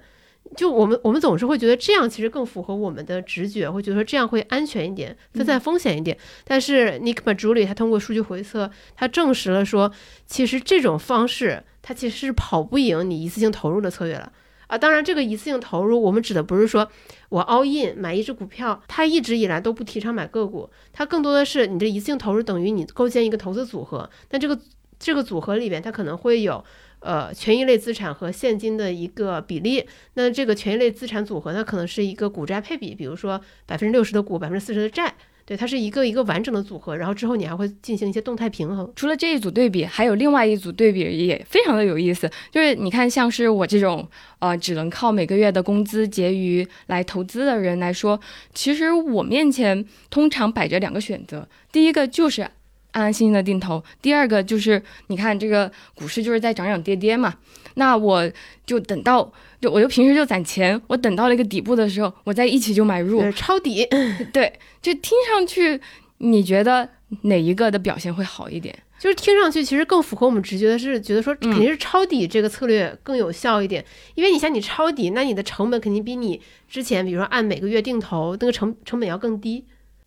[0.55, 6.17] 就我们，我们总是会觉得这样其实更符合我们的直觉，会觉得说这样会安全一点，分散风险一点。
[6.45, 9.91] 但是 Nick m a j u l i 他通过数据回测，他证实了说，
[10.27, 14.31] 其实这种方式它其实是跑不赢你一次性投入的策略了
[14.67, 14.77] 啊。
[14.77, 16.87] 当然，这个一次性投入，我们指的不是说
[17.31, 24.59] 我 all in 买一只股票，他一直以来都不提倡买个股，它更多的是你这一次性投入等于你构建一个投资组合，但这个
[24.99, 26.63] 这个组合里边它可能会有。
[27.03, 29.85] 呃，权益类资产和现金的一个比例，
[30.15, 35.13] 那这个权益类资产组合呢，可能是一个股债配比，比如说百分之六十的股，百分之四十的债，
[35.45, 36.97] 对，它是一个一个完整的组合。
[36.97, 38.89] 然后之后你还会进行一些动态平衡。
[38.95, 48.21] 除了这一组对比，还有另外一组对比也非常的有意思，就是你看，像是我这种呃只能靠每个月的工资结余来投资的人来说，
[48.55, 52.49] 其实我面前通常摆着两个选择，第一个就是。
[52.93, 53.83] 安安心心的定投。
[54.01, 57.35] 第二个就是，你看这个股市就是在涨涨跌跌嘛，
[57.75, 58.31] 那我
[58.65, 63.87] 就等到，就我就平时就攒钱，我等到了一个底部的时候，我再一起就买入抄底。
[64.33, 65.81] 对，就听上去，
[66.19, 66.89] 你觉得
[67.23, 68.77] 哪一个的表现会好一点？
[68.99, 79.65] 就是听上去其实更符合我们直觉的是，觉得说肯定是抄底这个策略更有效一点，因为你像你抄底，那你的成本肯定比你之前，比如说按每个月定投那个成成本要更低。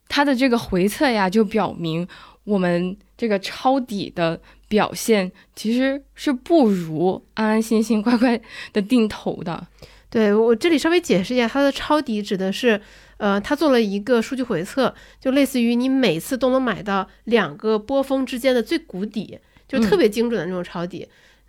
[0.07, 2.07] 它的这个回测呀，就表明。
[2.45, 8.39] 我们这个抄底的表现其实是不如安安心心乖乖
[8.71, 9.67] 的定投的。
[10.09, 12.79] 对我这里稍微解释一下，它的抄底指的是，
[13.17, 21.05] 呃，它做了一个数据回测，就类似于你每次都能买到两个波峰之间的最谷底，就特别精准的那种抄底，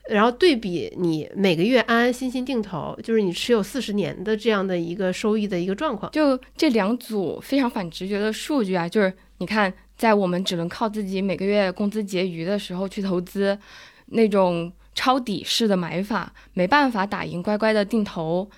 [0.08, 6.10] 然后对比你每个月安安心心定投，就是你持有四十年的这样的一个收益的一个状况。
[6.10, 9.72] 就这两组非常反直觉的数据啊，就是你看。
[9.96, 13.58] 在我们只能靠自己每个月工资结余的时候去投资，
[14.06, 18.48] 那种抄底式的买法没办法打赢乖乖的定投。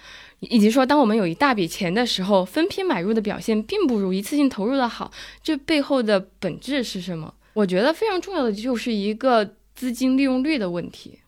[0.40, 5.10] 以及说当我们有一大笔钱的时候，分批买入的表现并不如一次性投入的好，
[5.42, 7.34] 这背后的本质是什么？
[7.54, 11.18] 我觉得非常重要的就是一个资金利用率的问题。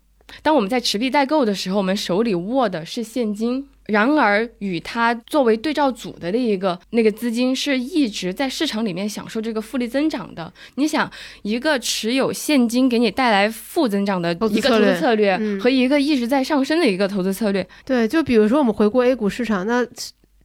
[0.42, 3.68] 当我们在持币待购的时候，我们手里握的是现金。
[3.90, 10.53] 然而，与它作为对照组的那一个那个资金是一直在市场里面享受这个复利增长的。
[10.76, 11.11] 你想，
[11.42, 19.87] 一个持有现金给你带来负增长的一个投资策略，和一个一直在上升的一个投资策略，对，就比如说我们回顾 A 股市场，那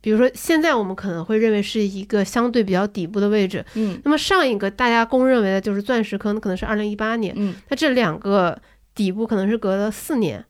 [0.01, 8.59] 比如说现在我们可能会认为是一个相对比较底部的位置，嗯，那么上一个大家公认为的就是钻石坑，可能是二零一八年，嗯，那这两个
[8.93, 10.43] 底部可能是隔了四年，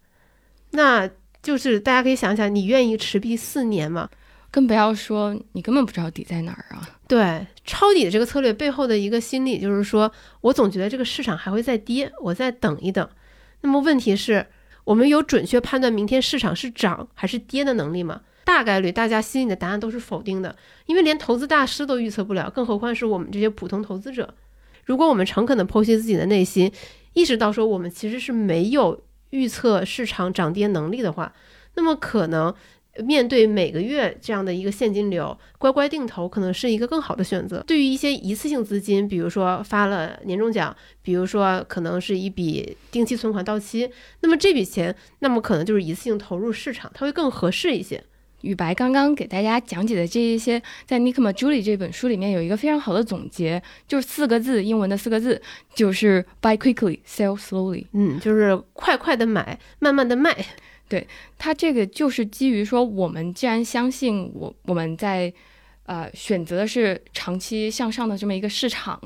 [0.72, 1.10] 那。
[1.46, 4.10] 就是大家可以想想，你愿意持币四年吗？
[4.50, 6.90] 更不要说你根本不知道底在哪儿啊。
[7.08, 13.08] 对，抄底的这个策略背后的一个心理就是说，我总觉得这个市场还会再跌，我再等一等。
[13.62, 14.48] 那么问题是，
[14.86, 18.22] 我们有准确判断明天市场是涨还是跌的能力吗？
[18.44, 20.56] 大概率大家心里的答案都是否定的，
[20.88, 24.34] 因为连投资大师都预测不了，更何况是我们这些普通投资者。
[24.84, 26.72] 如果我们诚恳地剖析自己的内心，
[27.14, 29.00] 意识到说我们其实是没有。
[29.36, 31.34] 预测市场涨跌能力的话，
[31.76, 32.54] 那么可能
[33.04, 37.62] 面对每个月这样的一个现金流，乖乖定投可能是一个更好的选择。
[37.67, 43.89] 对于一些一次性资金，比如说发了年终奖，比如说可能是一笔定期存款到期，
[44.21, 48.02] 那么这笔钱，那么可能就是一次性投入市场，它会更合适一些。
[48.46, 55.42] 宇白刚刚给大家讲解的这一些，在 Nick Majuli 这本书里面有一个非常好的总结，就是四个字，英文的四个字，
[55.74, 57.88] 就是 Buy quickly, sell slowly。
[57.94, 60.46] 嗯，就是快快的买，慢慢的卖。
[60.88, 61.08] 对，
[61.40, 65.34] 它这个就是基于说，我们既然相信我我们在
[65.88, 69.02] 呃选择的是长期向上的这么一个市场，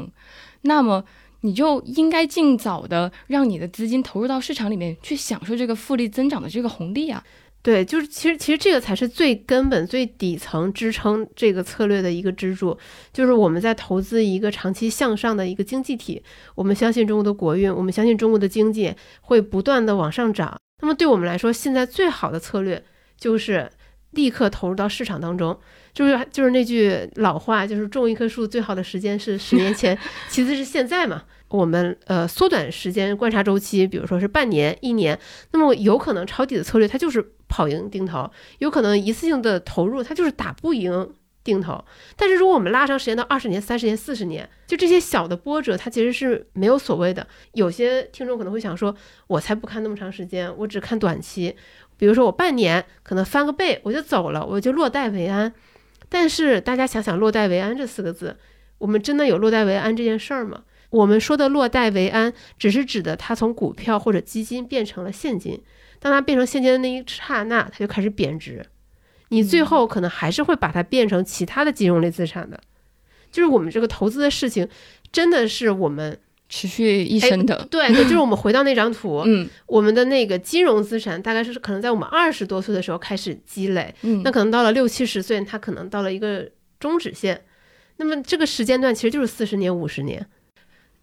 [0.63, 1.01] 那么
[1.41, 7.23] 你就应该尽早的让你的资金投入到市场里面去，享受这个复利增长的这个红利啊。
[7.61, 12.77] 对，就是其实其实这个才是最根本、最底层支撑这个策略的一个支柱，
[13.11, 16.23] 就是我们在投资一个长期向上的一个经济体。
[16.55, 20.57] 我们相信中国的国运，我们相信中国的经济会不断的往上涨。
[20.81, 22.81] 那么对我们来说，现在最好的策略
[23.17, 23.69] 就是
[24.11, 25.59] 立刻投入到市场当中。
[25.99, 29.97] 就是就是那句老话，就是种一棵树最好的时间是十年前，
[30.29, 31.23] 其次是现在嘛。
[31.49, 35.19] 我们呃缩短时间观察周期，比如说是半年、一年，
[35.51, 41.11] 那么有可能抄底的策略它就是跑赢定投，有可能一次性的投入它就是打不赢
[41.43, 41.83] 定投。
[42.15, 47.27] 但是如果我们拉长时间到二十年、三十年、四十年，就这些小的波折，它其实是没有所谓的。
[47.51, 48.95] 有些听众可能会想说，
[49.27, 51.53] 我才不看那么长时间，我只看短期，
[51.97, 55.51] 比如说我半年可能翻个倍我就走了，我就落袋为安。
[56.09, 58.35] 但是大家想想“落袋为安”这四个字，
[58.79, 60.63] 我们真的有落袋为安这件事儿吗？
[60.89, 65.61] 我们说的“落袋为安”，只是指的它从股票或者基金变成了现金，
[65.99, 68.65] 当它变成现金的那一刹那，它就开始贬值，
[69.29, 72.59] 你最后可能还是会把它变成其他的金融类资产的。
[73.31, 74.67] 就是我们这个投资的事情，
[75.11, 76.19] 真的是我们。
[76.49, 87.45] 持续一生的，对对，就是我们回到那张图，嗯，我们的那个金融资产大概是可能在我们二十多岁的时候开始积累，嗯，那可能到了六七十岁，它可能到了一个终止线，
[87.97, 90.25] 那么这个时间段其实就是四十年、五十年，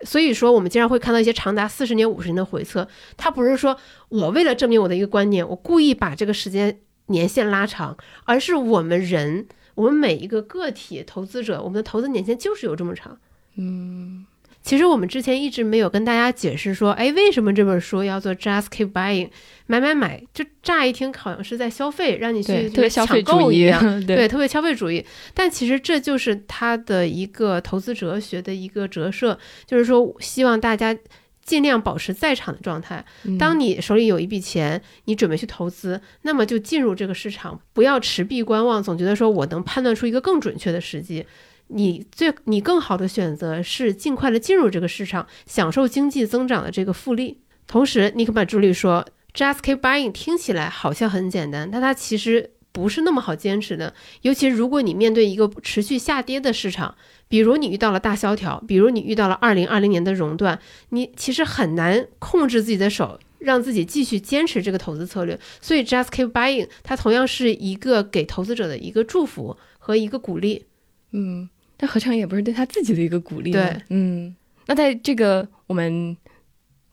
[0.00, 3.78] 所以说我们经常会看到一些长达四十年、五十年的回测，它不是说
[4.08, 13.20] 我为了证明我的一个观念，我故意把这个时间年限拉长，而是我们人，我们每一个个体投资者，我们的投资年限就是有这么长，
[13.54, 14.25] 嗯。
[14.66, 19.30] 其实我们之前一直没有跟大家解释说，哎，为什么这本书要做 just keep buying，
[19.66, 25.06] 买买买，就乍一听好像是在消费，让你去抢购一样， 对，特别消费主义。
[25.32, 30.98] 但其实这就是他的一个投资哲学的一个折射，就是说希望大家
[31.44, 33.04] 尽量保持在场的状态。
[33.38, 41.24] 当你手里有一笔钱，你准备去投资，那么就进入这个市场，不要持币观望，总觉得说我能判断出一个更准确的时机。
[41.68, 47.40] 你最你更好的选择是尽快的进入这个市场，享受经济增长的这个复利。
[47.66, 53.92] 同时，尼克曼朱莉说，just keep buying 听起来好像很简单，但它其实不是那么好坚持的。
[54.22, 56.94] 尤其如果你面对一个持续下跌的市场，
[57.26, 65.36] 比如你遇到了大萧条，比如你遇到了二零二零年的熔断，你其实很难控制自己的手，让自己继续坚持这个投资策略。
[65.60, 70.66] 所以，just keep buying 它同样是一个给投资者的一个祝福和一个鼓励。
[71.10, 71.48] 嗯。
[71.76, 73.52] 但何尝也不是对他自己的一个鼓励？
[73.52, 74.34] 对，嗯，
[74.66, 76.16] 那在这个我们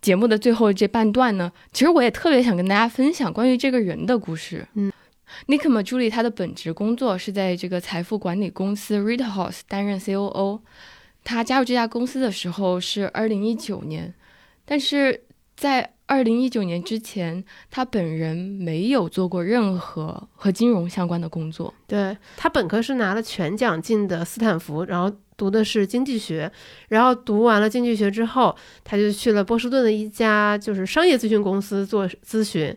[0.02, 4.68] 节目的最后这半段呢，其实我也特别想跟大家分享关于这个人的故事。
[4.74, 4.92] 嗯
[5.48, 10.60] ，Nick m a j u l i 他的本职工作是在这个财富管理公司 Rithouse 担任 COO。
[11.24, 14.14] 他加入这家公司的时候是二零一九年，
[14.66, 15.24] 但是
[15.56, 21.74] 在二零一九年之前，他本人没有做过任何和金融相关的工作。
[21.88, 26.52] 对他本科是拿了全奖进的斯坦福，然后读的是经济学，
[26.90, 32.76] 然后读完了经济学之后，他就去了波士顿的一家就是商业咨询公司做咨询。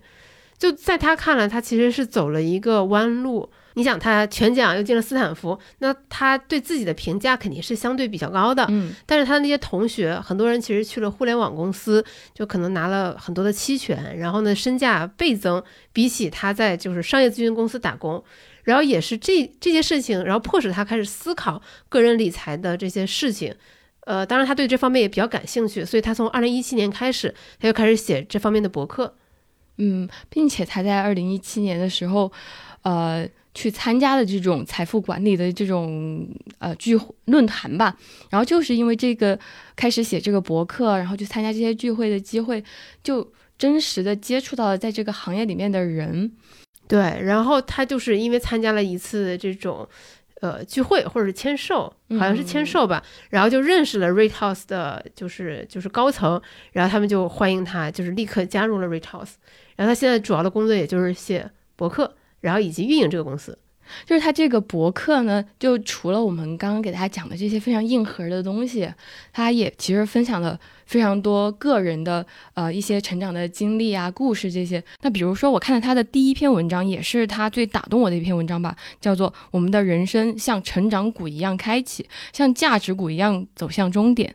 [0.57, 3.51] 就在他看来，他其实是走了一个弯路。
[3.79, 8.65] 你想，他全奖又进了斯坦福，那他对自己的评价肯定是相对比较高的。
[8.71, 12.03] 嗯，但是他的那些同学，很多人其实去了互联网公司，
[12.33, 15.63] 就可能拿了很多的期权，然后呢，身价倍增，
[15.93, 18.25] 比起他在就是商业咨询公司打工，
[18.65, 21.61] 然后也是这这些事情，然后迫使他开始思考
[21.91, 23.55] 个人理财的这些事情。
[24.07, 29.15] 呃，当然他对这方面也比较感兴趣，所以他从二零一七年开始，他就开始写这方面的博客。
[29.77, 32.33] 嗯，并且他在二零一七年的时候，
[32.81, 33.29] 呃。
[33.57, 36.29] 去参加的这种财富管理的这种
[36.59, 36.95] 呃聚
[37.25, 37.97] 论坛吧，
[38.29, 39.39] 然后就是因为这个
[39.75, 42.63] 开始写这个博客，然后去参加这些聚会的机会，
[43.03, 46.31] 就真实的接触到了在这个行业里面的人。
[46.87, 49.89] 对，然后他就是因为参加了一次这种
[50.43, 56.39] 呃聚会或者是签售，好像是签售吧，然后就认识了 Rate House 的，就是就是高层，
[56.73, 59.33] 然后他们就欢迎他，就是立刻加入了 Rate House，
[59.77, 62.16] 然后他现在主要的工作也就是写博客。
[62.41, 63.59] 然后以及运营这个公司，
[64.05, 68.89] 就是他这个博客呢，就除了我们刚刚给大家讲的这些非常硬核的东西，
[69.33, 72.25] 他也其实分享了非常多个人的
[72.55, 74.83] 呃一些成长的经历啊、故事这些。
[75.03, 84.31] 那比如说，我看到他的第一篇文章，也是他最打动我的一篇文章吧，叫做《我们的人生像成长股一样开启，像价值股一样走向终点》。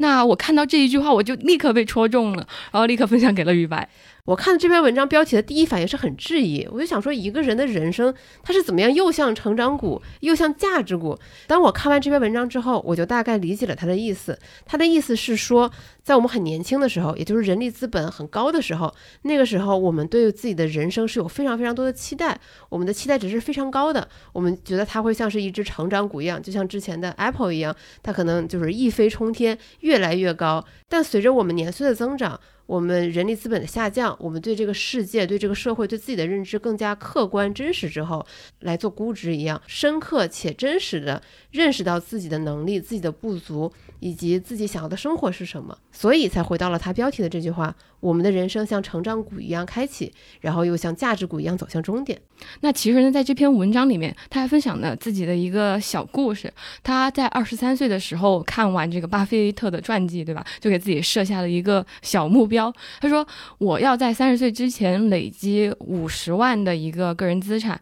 [0.00, 3.88] 那我看到这一句话，我就立刻被戳中了，然后立刻分享给了于白。
[4.28, 11.18] 我看这篇文章标题的第一反应是很质疑，我就想说一个人的人生他是怎么样又像成长股又像价值股。
[11.46, 14.38] 当我看完这篇文章之后，我就大概理解了他的意思。
[14.66, 15.72] 他的意思是说，
[16.08, 18.94] 在我们很年轻的时候，也就是人力资本很高的时候，
[19.24, 22.40] 那个时候我们对自己的人生是有非常非常多的期待，
[22.70, 24.08] 我们的期待值是非常高的。
[24.32, 30.64] 我们觉得它会像是一只成长股一样，就像之前的 Apple 一样，它可能就是一飞冲天，越来越高。
[30.88, 38.24] 但随着我们年岁的增长，我们人力资本的下降，我们对这个世界、对这个社会、对自己的认知更加客观真实之后，
[38.60, 52.16] 来做估值一样，深刻且真实的认识到自己的能力、自己的不足，以及自己想要的生活是什么，所以才回到了他标题的这句话：我们的人生像成长股一样开启，然后又像价值股一样走向终点。
[52.60, 56.52] 那其实呢，在这篇文章里面，他还分享了自己的一个小故事。
[56.84, 60.46] 他在二十三岁的时候看完这个巴菲特的传记，对吧？
[60.60, 62.72] 就给自己设下了一个小目标。
[63.00, 63.26] 他说
[63.58, 67.80] ：“我要在三十岁之前累积五十万的一个个人资产。”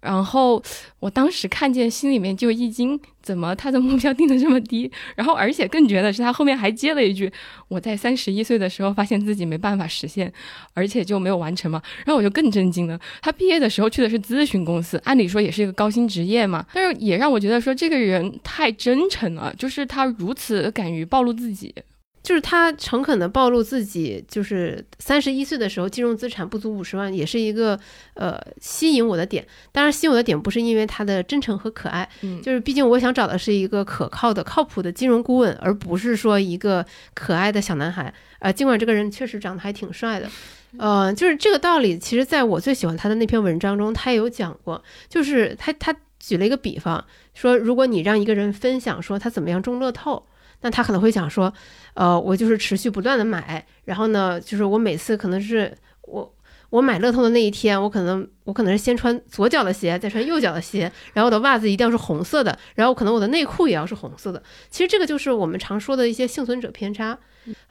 [0.00, 0.62] 然后
[1.00, 4.90] 我当时看见，心里面就一惊，怎么他的目标定的这么低？
[5.16, 7.30] 然后而且更绝的是，他后面还接了一句
[7.66, 10.32] ：“我在三十一岁的时候发现自己没办法实现，
[10.72, 12.98] 而且就没有完成嘛。”然后我就更震惊了。
[13.20, 21.74] 他毕业的时候去的是咨询公司，按理说也是一个高薪职业嘛，但是也让我觉得说这个人太真诚了，就是他如此敢于暴露自己。
[22.22, 27.78] 就是他诚恳的暴露自己，就是三十一岁的时候金融资产不足五十万，也是一个
[28.14, 29.46] 呃吸引我的点。
[29.72, 38.12] 当然，吸引我的点不是因为他的真诚和可爱，嗯，就是毕竟我想找的是一个可靠的、靠谱的金融顾问，而不是说一个可爱的小男孩。
[38.40, 40.28] 呃，尽管这个人确实长得还挺帅的，
[40.76, 41.98] 呃，就是这个道理。
[41.98, 50.26] 其实在我最喜欢他的那篇文章中，他也有讲过，就是他他举了一个比方，说如果你让一个人分享说他怎么样中乐透。
[50.60, 51.54] 那他可能会讲说，
[51.98, 56.32] 呃，我就是持续不断的买，然后呢，就是我每次可能是我
[56.70, 60.82] 我买乐透的那一天，我可能我可能是先穿左脚的鞋，再穿右脚的鞋，
[61.12, 64.40] 然后我的袜子一定要是红色的，然后可能我的内裤也要是红色的。
[64.70, 67.18] 其实这个就是我们常说的一些幸存者偏差。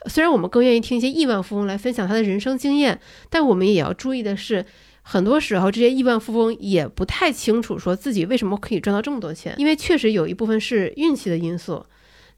[0.07, 2.99] 虽然我们更愿意听一些亿万富翁来分享他的人生经验，
[3.29, 4.65] 但我们也要注意的是，
[5.03, 11.85] 很多时候这些亿万富翁也不太清楚说自己为什么可以赚到这么多钱，因为确实有一部分是运气的因素。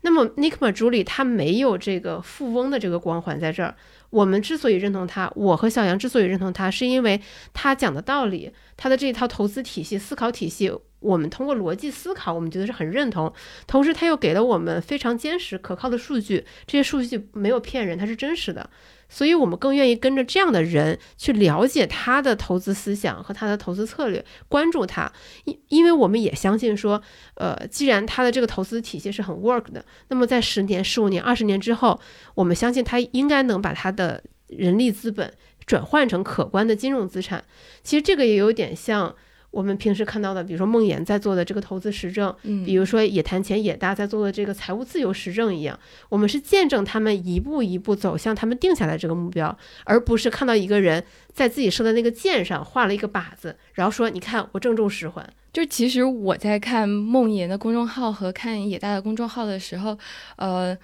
[0.01, 3.75] 那么，Nick m a j u l i 他没有这个富翁的这个光环在这儿。
[4.09, 7.21] 我们之所以认同他，我和小杨之所以认同他，是因为
[7.53, 13.31] 他讲的道理，他的这套投资体系、思考体系，我们通过逻辑思考，我们觉得是很认同。
[13.67, 18.69] 同时，他又给了我们非常坚实可靠的数据，这些数据没有骗人，它是真实的。
[19.09, 25.11] 所以，我们更愿意跟着这样的人去了解他的投资思想和他的投资策略，关注他，
[25.45, 27.01] 因因为我们也相信说，
[27.33, 31.99] 呃，既然他的这个投资体系是很 work 的，那么在十年、十五年、二十年之后，
[32.35, 35.33] 我们相信他应该能把他的人力资本
[35.65, 37.43] 转换成可观的金融资产。
[37.83, 39.15] 其实这个也有点像
[39.51, 45.77] 我们平时看到的，比如说梦妍在做的这个投资实证，嗯，比如说野谈钱野大在做的这个财务自由实证一样，
[46.09, 55.27] 我们是见证他们一步一步走向他们定下来这个目标，而不是看到一个人在自己设的那个箭上画了一个靶子，然后说你看我正中十环。
[55.51, 59.97] 就其实我在看梦妍的公众号和看野大的公众号的时候，
[60.35, 60.77] 呃。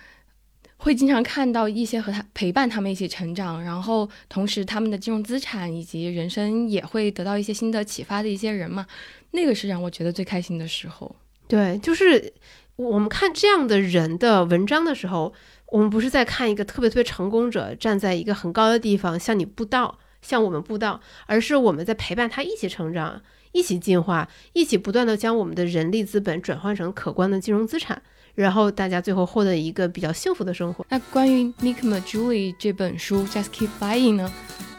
[0.85, 8.85] 会经常看到一些和他陪伴他们一起成长，然后同时他们的金融资产以及人生也会得到一些新的启发的一些人嘛，
[9.31, 11.15] 那个是让我觉得最开心的时候。
[11.47, 12.31] 对，就是
[12.75, 15.33] 我们看这样的人的文章的时候，
[15.71, 23.19] 我们不是在看一个特别特别成功者站在一个很高的地方向你布道，向我们布道，而是我们在陪伴他一起成长，
[23.53, 28.03] 一起进化，一起不断的将我们的人力资本转换成可观的金融资产。
[28.35, 30.85] 然后大家最后获得一个比较幸福的生活。
[30.89, 34.31] 那关于 Nick m a j u l i e 这本书 Just Keep Buying 呢？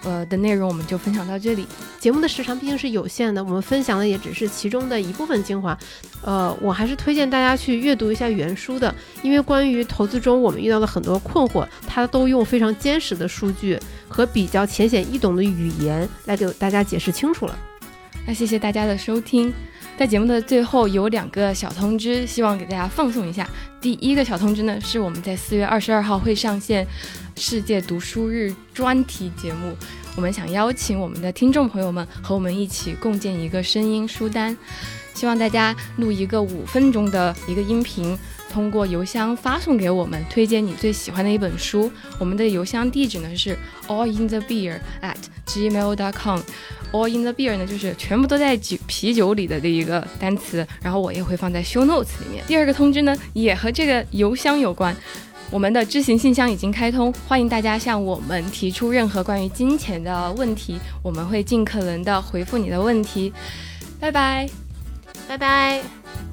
[0.04, 1.66] 呃的内容我们就分享到这里。
[1.98, 5.76] 节目的时长毕竟是有限的，我们分享的也只是其中的一部分精华。
[6.22, 13.76] 呃，我还是推荐大家去阅读一下原书的，因为关于投资中我们遇到的很多困惑，它都用非常坚实的数据
[14.06, 17.58] 和比较浅显易懂的语言来给大家解释清楚了。
[18.26, 19.52] 那谢谢大家的收听。
[19.98, 23.48] 在节目的最后有两个小通知，希望给大家放送一下。
[23.80, 26.86] 第一个小通知呢，是我们在四月二十二号会上线
[27.34, 29.74] 世界读书日专题节目，
[30.14, 34.54] 我们想邀请我们的听众朋友们和我们一起共建一个声音书单，
[35.14, 38.18] 希望大家录一个五分钟的一个音频，
[38.52, 41.90] 通过邮箱发送给我们，推荐你最喜欢的一本书。
[42.18, 43.56] 我们的邮箱地址呢是
[43.88, 45.16] all in the beer at
[45.46, 46.40] gmail.com
[47.08, 47.56] in the beer at gmail.com。
[47.56, 52.42] All in the beer 呢，就是全部都在酒啤酒里的这一个单词，然后我也会放在 show notes 里面。
[52.46, 54.96] 第二个通知呢，也和这个邮箱有关，
[55.50, 63.32] 我们的知行信箱已经开通，欢迎大家向我们提出任何关于金钱的问题，我们会尽可能的回复你的问题。
[64.00, 64.48] 拜拜，
[65.28, 66.25] 拜拜。